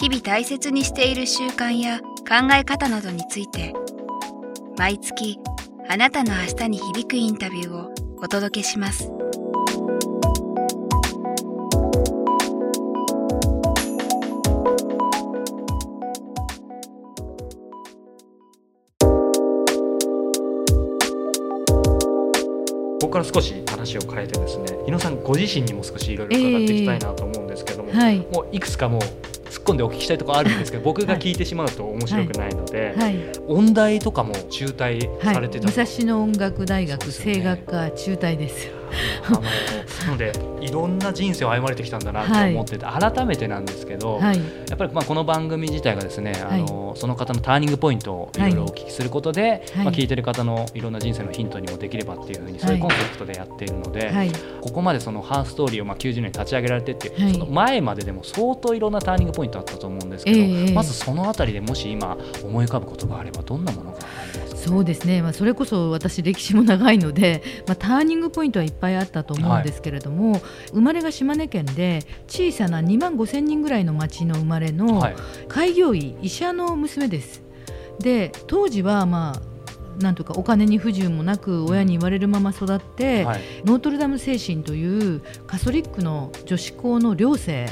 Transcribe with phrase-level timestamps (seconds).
[0.00, 3.74] 日々大切にしている習慣や考え方などについて
[4.78, 5.38] 毎月
[5.90, 9.10] あなたの明日に響くインタビューをお届けします。
[23.00, 29.00] ここから少し話を変えてですね日野さんご自身にも少しいろいろ伺っていきたいなと思うんですけども、えーはい、もういくつかもう
[29.70, 33.16] 込んでお聞きしたいところあるんですけど僕が聞いてしまうと面白くないので、はい。
[33.16, 38.80] はい、音大とかも中退されてた、武蔵野音楽大学、ね、声楽科中退ですよ。
[39.24, 54.12] あのなのでいろんな人生を歩まれてきたんだなと思ってて、はい、改めてなんですけど、はい、やっぱりまあこの番組自体がですね、あのその方のターニングポイントをいろいろお聞きすることで、まあ、聞いてる方のいろんな人生のヒントにもできればっていうふうにそういうコンセプトでやっているので、
[54.60, 64.00] ここまでそのハーストーリーをまあ90年立ち上げられてって、その前まででも相当いろんなターニングポイントあったと思うんですけど、えー、まずそのあたりでもし今思い浮かぶことがあればどんなものがあ
[64.32, 64.60] りますか？
[64.60, 75.02] そうですね、まあ、それこそ私歴史も長いので、 まあ、ターニングポイントはいっぱいあったと思うんですけれども、はい、生まれが島根県で小さな2万5千人ぐらいの町の生まれの
[75.48, 77.42] 開業医、医者の娘です。
[77.98, 79.50] で当時はまあ
[80.02, 87.68] なんとかお金に不自由もなく親に言われるまま育って、はい、ノートルダム精神というカソリックの女子校の寮生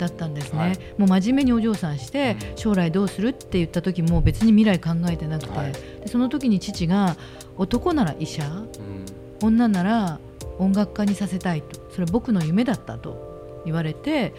[0.00, 7.16] だったんですね、はい、もう真面目にお嬢さんして将来どうするって言った時も別に未来考えてなくて、はい、でその時に父が
[7.56, 8.68] 男なら医者、うん、
[9.42, 10.18] 女なら
[10.58, 11.80] 音楽家にさせたいと。
[11.90, 14.32] それ僕の夢だったと言われて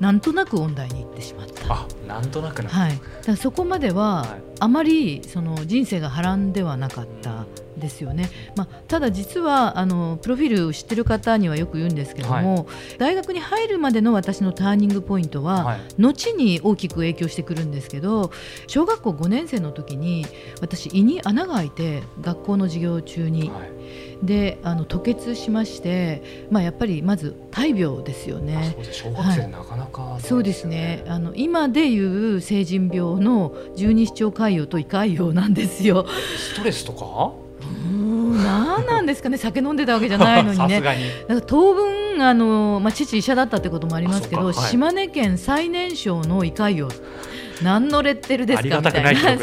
[0.00, 1.74] なんとなく音大に行ってしまった。
[1.74, 7.46] あなんとなくはい、だそこまでは、あまりその人生が波乱ではなかった
[7.76, 12.66] ですよね、まあ、ただ実はあのプロフィールを知ってる方にはよく言うんですけども、はい、
[12.98, 18.30] 大学に入るまでの私のターニングポイントは、はい、後に大きく影響してくるんですけど
[18.66, 20.26] 小学校5年生の時に
[20.60, 23.50] 私胃に穴が開いて学校の授業中に。
[23.50, 28.76] はいであの吐血しまして、まあ、やっぱりまず大病ですよね。
[28.92, 31.04] 小学生、なかなか、ね、そうですね。
[31.06, 36.06] あの今でいう成人病の十二指腸潰瘍と胃潰瘍なんですよ。
[36.36, 37.32] ストレスとか？
[38.44, 39.38] 何なんですかね。
[39.38, 40.80] 酒飲んでたわけじゃないのにね。
[41.28, 47.02] なんか当分あの、まあ、父医者だったってこともありますけど、はい、島根県最年少の胃潰瘍。
[47.62, 48.80] 何のレッテルですか？
[48.80, 49.38] みたいな、 ね、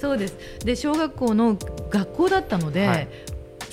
[0.00, 0.36] そうです。
[0.64, 1.56] で小学校の
[1.90, 3.08] 学校だったので、はい、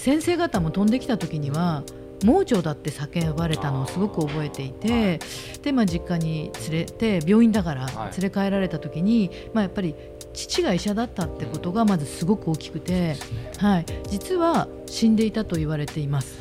[0.08, 1.84] 先生方も飛んできた時には
[2.24, 5.20] 盲腸だって叫ばれたのをすごく覚えていて
[5.62, 9.96] で、まあ、実家に連れて病院だから連れ帰られた時に、まあ、やっぱり
[10.32, 13.18] 父が医者だったってことがまずすごく大きくて、
[13.58, 16.38] はい、実は死んでいたと言われています。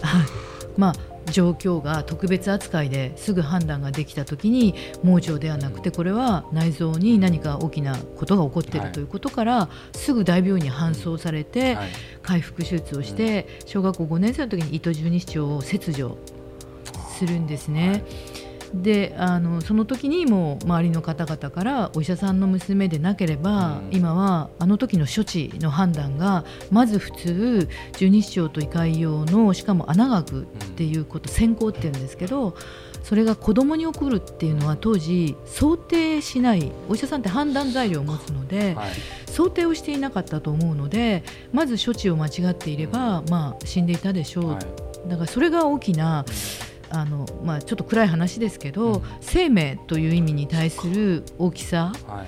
[0.00, 0.26] はい
[0.78, 8.80] まあ状況が特別扱いですぐ判断ができた時に盲腸ではなくてこれは内臓に何か大きなことが起こってい。
[8.80, 11.76] るということから、すぐ大病院に搬送されて
[12.22, 16.18] 回復手術をして小学校5年生の時に糸十二指腸を切除
[17.16, 18.04] するんですね。
[18.74, 32.54] であのその時にも周りの方々からお医者さんの娘でなければ、うん、今はあの時の処置の判断がまず普通十二指腸と胃潰瘍のしかも穴が開くっていうこと、うん、先行っていうんですけど
[33.02, 38.90] それが子供に起こるっていうのは当時想定しないお医者さんって判断材料を持つので、はい、
[39.26, 46.24] 想定をしていなかったと思うのでまず処置を間違っていれば、まあ、死んでいたでしょう、はい、だからそれが大きな
[46.90, 52.24] あのまあ、ちょっと暗い話ですけど、うん、生命という意味に対する大きさ、は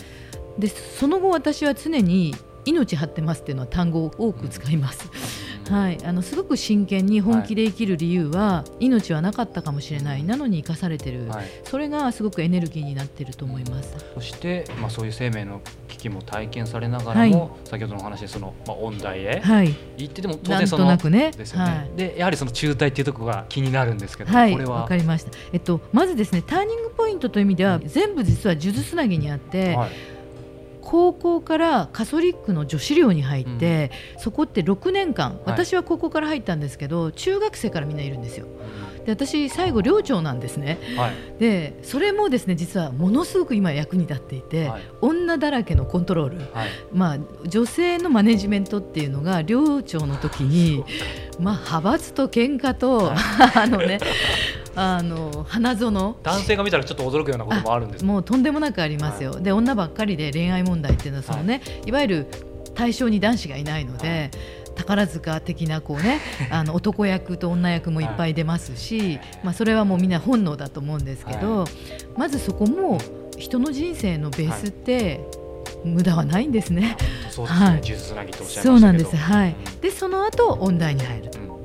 [0.56, 5.10] い、でその後私は常に命張ってますっていうのは単語を多く使います。
[5.72, 10.22] はい、あのすごく真剣に本気で生きる理由は、命はなかったかもしれない。
[10.22, 13.94] なのに生かされてる、はい、それがすごくエネルギーになってると思います。
[14.14, 19.42] そして、まあ、そういう生命の危機も体験されながらも、はい、先ほどのお話でその、まあ、音大へ
[19.96, 21.30] 行ってでも当然そのなんとなくね。
[21.30, 24.82] ですよね、はい、でやはりその中退っていうところが気になるんですけど、はい、これは？
[24.82, 29.76] わかりました、えっと、まずですねターニングポイントという意味では、全部実は数珠つなぎにあって、
[30.82, 38.46] 高校からカソリックの女子寮に入って、うん、そこって6年間、私は高校から入ったんですけど中学生からみんないるんですよ。
[39.04, 50.84] で私最後寮長なんですね、はい、でそれもですね実はものすごく今役に立っていて、はい、女だらけのコントロール、はい、まあ、女性のマネジメントっていうのが寮長の時に、
[51.40, 53.98] まあ、派閥と喧嘩と、 あのね
[54.74, 56.16] あの花園。
[56.22, 62.26] 男性が見たらちょっと驚くようなこともあるんですもうとんでもなくありますよ、はい、で女ばっかりで恋愛問題っていうのはそのね、はい、いわゆる
[62.74, 64.30] 対象に男子がいないので、はい。
[64.74, 66.18] 宝塚的なこうね
[66.50, 71.66] あの男役と女役もいっぱい出ますし、まあ、それはもうみんな本能だと思うんですけど、
[72.16, 72.98] まずそこも
[73.36, 75.20] 人の人生のベースって、
[75.84, 76.96] 無駄はないんですね。
[77.30, 79.16] そうですね、はい、つなぎとそうなんです。
[79.16, 79.54] はい。
[79.80, 81.30] でその後音大に入る。
[81.30, 81.61] で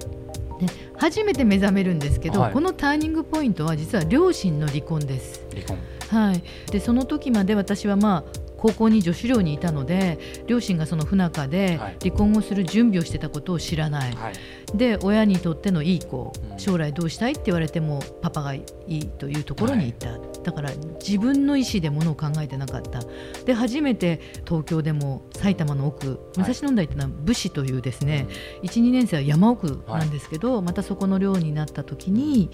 [0.97, 5.45] 初めて目覚めるんですけど、はい、このターニングポイントは実は両親の離婚です。
[5.51, 5.77] 離婚。
[6.09, 14.33] はい、でその時まで私は、まあ、高校に女子寮にいたので両親がその不仲で離婚をする準備をしてたことを知らない、はい、
[14.77, 23.01] で親にとってのいい子、将来どうしたいって言われてもパパがいいというところに行った、はい、だから自分の意思でものを考えてなかった。
[23.45, 28.27] で初めて東京でも埼玉の奥武蔵野台っていうのは武士というですね、
[28.59, 32.49] はい、12年生は山奥なんですけど、またそこの寮になった時に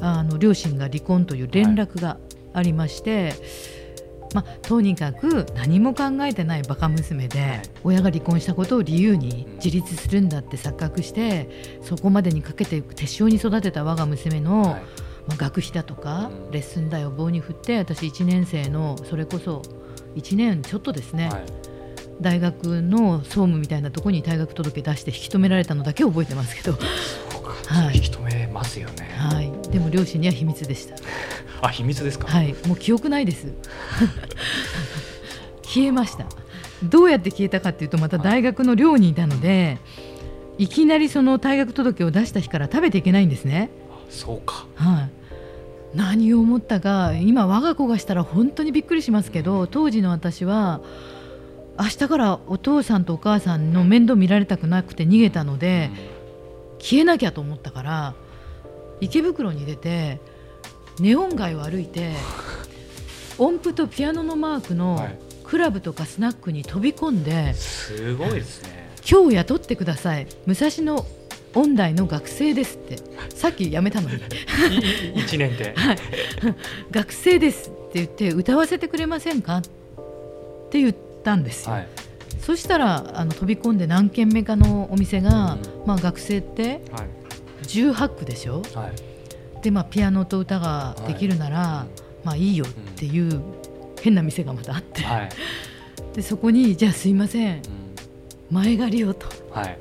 [0.00, 2.18] あの両親が離婚という連絡が
[2.54, 3.34] ありまして。
[4.34, 14.78] まあ、とにかく何も考えてないバカ娘で、親が離婚したことを理由に自立するんだって錯覚してそこまでにかけて手塩に育てた我が娘の、
[15.26, 19.62] まあ、学費だとか、レッスン代を棒に振って私1年生のそれこそ
[20.16, 21.30] 1年ちょっとですね、
[22.20, 26.78] 大学の総務みたいなところに退学届出して引き止められたのだけ覚えてますけど。
[27.70, 29.08] はい、引き止めますよね。
[29.16, 30.96] はい、でも両親には秘密でした。
[31.62, 32.28] あ、秘密ですか？
[32.28, 33.48] はい、もう記憶ないです。
[35.62, 36.26] 消えました。
[36.82, 39.78] どうやって消えたかっていうと、また大学の寮にいたので。
[40.58, 43.70] いきなりその退学届を出した日から食べていけないんですね。
[44.10, 44.66] そうか。
[44.74, 45.08] は
[45.94, 45.96] い。
[45.96, 50.82] 何を思ったか、今我が子がしたら本当にびっくりしますけど、当時の私は。
[51.78, 55.90] 明日からお父さんとお母さんの面倒見られたくなくて逃げたので、
[56.78, 58.14] 消えなきゃと思ったから
[59.00, 60.20] 池袋に出て
[61.00, 62.14] ネオン街を歩いて
[63.38, 65.08] 音符とピアノのマークの
[65.44, 68.90] クラブとかスナックに飛び込んで、すごいですね。
[69.10, 70.26] 今日雇ってください。
[70.46, 71.06] 武蔵野
[71.54, 72.98] 音大の学生ですって。
[73.34, 74.16] さっき辞めたのに。
[74.18, 75.98] 1年で、 はい、
[76.90, 79.58] 学生ですって言って歌わせてくれませんか？
[79.58, 79.62] っ
[80.70, 80.94] て言っ
[81.24, 81.88] たんですよ、はい。
[82.40, 86.80] そしたらあの飛び込んで何軒目かのお店が、うん、まあ、学生って
[87.62, 89.09] 18区でしょ、はい、
[89.62, 91.86] で、まあ、ピアノと歌ができるなら、は
[92.22, 93.42] い、まあいいよっていう
[94.00, 95.30] 変な店がまたあって、はい、
[96.14, 97.62] でそこにじゃあすいません、うん、
[98.50, 99.78] 前借りをと、はい、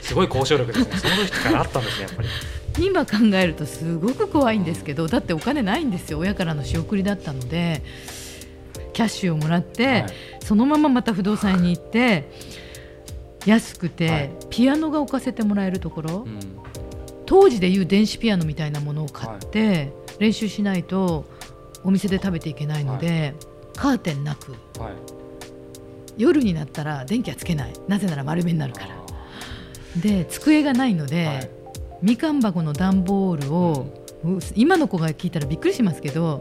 [0.00, 0.96] すごい交渉力ですね。
[0.96, 2.28] その時からあったんですねやっぱり。
[2.76, 6.18] 今考えるとすごく怖いんですけど、だってお金ないんですよ。
[6.18, 7.82] 親からの仕送りだったので
[8.92, 10.06] キャッシュをもらって、はい、
[10.40, 12.28] そのまままた不動産に行って
[13.46, 16.40] 安くて、ピアノが置かせてもらえるところ、うん、
[17.26, 21.24] 当時でいう電子ピアノみたいなものを買って、練習しないと
[21.82, 23.34] お店で食べていけないので、
[23.76, 24.54] カーテンなく、
[26.16, 27.72] 夜になったら電気はつけない。
[27.88, 29.04] なぜなら丸めになるから。
[30.00, 31.50] で机がないので、はい、
[32.02, 33.86] みかん箱の段ボールを、
[34.24, 36.40] うん、今の子が聞いたらびっくりしますけど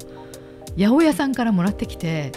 [0.76, 2.32] 八百屋さんからもらってきて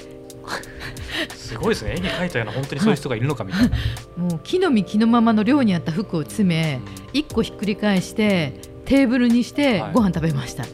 [1.34, 1.94] すごいですね。
[1.96, 3.76] 絵に描いたような本当にそういう人がいるのかみたいな。
[4.18, 8.52] もう木の実木のままの量にあった服を詰め、うん、1個ひっくり返して
[8.84, 10.68] テーブルにしてご飯食べました、は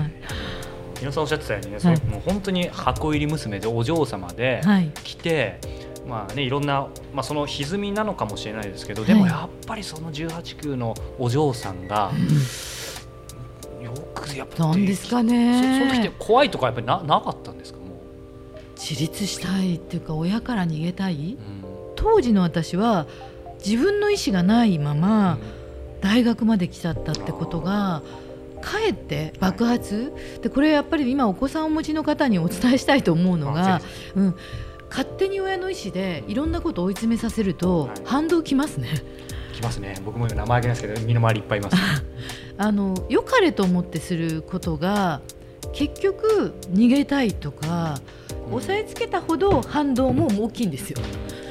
[0.00, 0.12] い、
[1.00, 4.62] 皆さんおっしゃってたようにね、はい、もう本当に箱入り娘でお嬢様で
[5.04, 12.28] 来て、はい、まあね、いろんな、まあ、その歪みなのかもしれないですけど、でもやっぱりその18級のお嬢さんが、うん。
[14.36, 15.88] やっぱなんですかね。
[15.90, 17.98] その時怖いとかやっぱりななかったんですかもう？
[18.78, 21.64] 自立したいっていうか親から逃げたい、うん、
[21.96, 23.06] 当時の私は
[23.64, 25.38] 自分の意思がないまま
[26.00, 28.02] 大学まで来ちゃったってことが、
[28.60, 33.80] かえって爆発、でこれやっぱり今お子さんをお持ちの方にお伝えしたいと思うのが、
[34.14, 34.36] うん、
[34.88, 38.88] 勝手に親の意思でいろんなことを追い詰めさせると反動きますね。
[39.54, 39.94] きますね。
[40.04, 41.76] 僕も生意気ですけど身の回りいっぱいいます、
[42.56, 45.20] あの良かれと思ってすることが
[45.72, 48.00] 結局逃げたいとか、
[48.48, 50.98] うん、押さえつけたほど反動も大きいんですよ。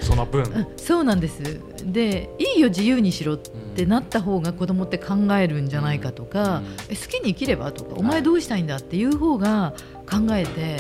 [0.02, 0.44] その分、
[0.78, 9.74] そうなんですでいいよ自由にしろってなった方が子供って考えるんじゃないかとか、うん、え好きに生きればとかお前どうしたいんだっていう方が
[10.10, 10.80] 考えて、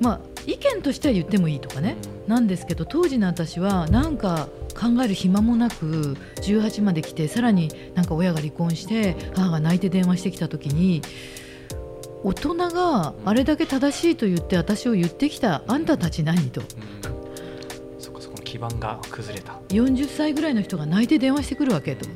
[0.00, 1.96] まあ意見としては言ってもいいとかね、
[2.26, 11.02] なんですけど当時の私はなんか考える暇もなく18まで来てさらになんか親が離婚して母が泣いて電話してきた時に
[12.22, 16.62] 大人があれだけ正しいと言って私を言ってきたあんたたち何と。
[18.56, 19.60] 基盤が崩れた。
[19.68, 22.08] 40歳ぐらいの人が泣いて電話してくるわけと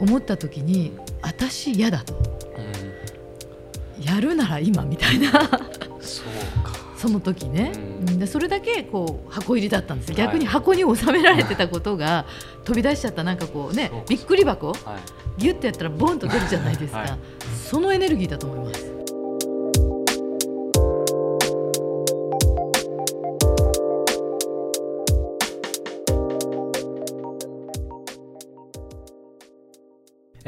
[0.00, 2.14] 思った時に私嫌だと、
[3.98, 5.30] うん、やるなら今みたいな。
[6.00, 6.80] そうか。
[6.96, 7.78] その時ね、う
[8.10, 12.26] ん、でそれだけこう箱入りだったんです逆に箱に収められてたことが
[12.64, 14.98] 飛び出しちゃったなんかこうねびっくり箱、は
[15.38, 17.18] い、ギュッてやったらボンと出るじゃないですか、はい、
[17.56, 18.99] そのエネルギーだと思います。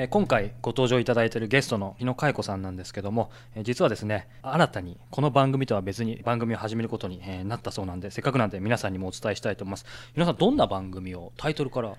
[0.08, 9.84] 今回ご登場いただいているゲストの日野佳代子さんなんですけども、え実はですね新たにこの番組とは別に番組を始めることに、えなったそうなんでせっかくなんで皆さんにもお伝えしたいと思います。
[10.14, 11.94] 日野さんどんな番組をタイトルから？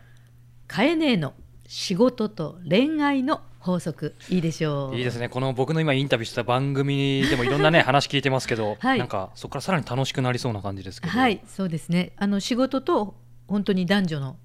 [0.67, 1.33] カエネの
[1.67, 4.15] 仕事と恋愛の法則。
[4.29, 4.95] いいでしょう。
[4.95, 5.29] いいですね。
[5.29, 11.13] この僕の今インタビューした番組でもいろんなね 話聞いてますけど、はい、なんかそこからさらに楽しくなりそうな感じですけど。
[11.13, 12.13] はいそうですね。
[12.17, 13.15] あの仕事と
[13.47, 14.37] 本当に男女の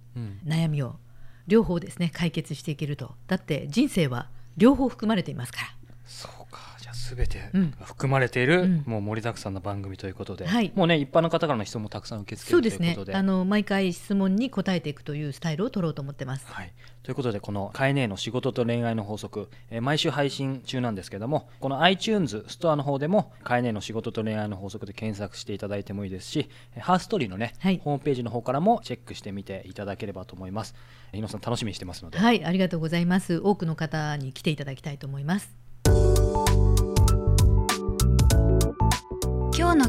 [0.47, 0.95] 悩みを、うん
[1.49, 3.14] 両方ですね解決していけると。
[3.26, 5.67] だって人生は両方含まれていますから。
[6.07, 6.38] そう
[6.92, 7.50] じゃあ全て
[7.85, 13.12] 含まれている、うん、もう盛りだくさんの番組ということで、はい、もうね一般の方からの質問もたくさん受け付けるということで。
[13.12, 13.18] ね。
[13.18, 16.47] あの毎回質問に答えていくというスタイルを取ろうと思ってます。
[16.47, 30.75] はい、ということでこの「カエネの仕事と恋愛の法則」えー、毎週配信中なんですけどもこの iTunes ストアの方でも「カエネの仕事と恋愛の法則」で検索していただいてもいいですしハーストーリーのね、はい、ホームページの方からもチェックしてみていただければと思います。
[31.12, 32.18] 日野さん楽しみにしてますので。
[32.18, 33.40] はいありがとうございます。
[33.42, 35.59] 多くの方に来ていただきたいと思います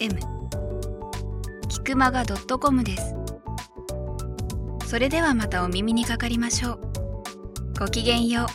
[0.00, 0.18] m
[1.68, 3.14] キクマガ .com です。
[4.86, 6.80] それではまたお耳にかかりましょう。
[7.78, 8.46] ごきげんよ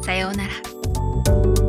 [0.00, 0.04] う。
[0.04, 1.59] さようなら。